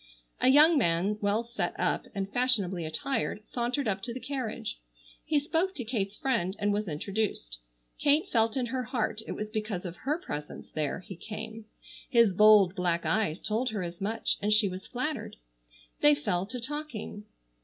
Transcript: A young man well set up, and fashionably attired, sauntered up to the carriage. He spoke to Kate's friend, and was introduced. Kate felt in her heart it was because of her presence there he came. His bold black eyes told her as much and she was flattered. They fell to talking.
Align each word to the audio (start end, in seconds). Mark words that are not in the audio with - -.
A 0.39 0.47
young 0.47 0.79
man 0.79 1.19
well 1.21 1.43
set 1.43 1.79
up, 1.79 2.07
and 2.15 2.33
fashionably 2.33 2.85
attired, 2.85 3.45
sauntered 3.45 3.87
up 3.87 4.01
to 4.01 4.15
the 4.15 4.19
carriage. 4.19 4.79
He 5.23 5.37
spoke 5.37 5.75
to 5.75 5.83
Kate's 5.83 6.15
friend, 6.15 6.55
and 6.57 6.73
was 6.73 6.87
introduced. 6.87 7.59
Kate 7.99 8.27
felt 8.27 8.57
in 8.57 8.65
her 8.65 8.81
heart 8.81 9.21
it 9.27 9.33
was 9.33 9.51
because 9.51 9.85
of 9.85 9.97
her 9.97 10.17
presence 10.19 10.71
there 10.71 11.01
he 11.01 11.15
came. 11.15 11.65
His 12.09 12.33
bold 12.33 12.73
black 12.73 13.05
eyes 13.05 13.39
told 13.39 13.69
her 13.69 13.83
as 13.83 14.01
much 14.01 14.39
and 14.41 14.51
she 14.51 14.67
was 14.67 14.87
flattered. 14.87 15.35
They 15.99 16.15
fell 16.15 16.47
to 16.47 16.59
talking. 16.59 17.25